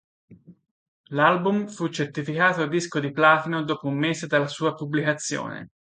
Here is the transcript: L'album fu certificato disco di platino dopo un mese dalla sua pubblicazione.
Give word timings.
L'album 1.09 1.67
fu 1.67 1.87
certificato 1.89 2.65
disco 2.65 2.99
di 2.99 3.11
platino 3.11 3.61
dopo 3.63 3.85
un 3.87 3.99
mese 3.99 4.25
dalla 4.25 4.47
sua 4.47 4.73
pubblicazione. 4.73 5.69